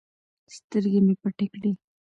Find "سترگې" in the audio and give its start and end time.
0.55-0.99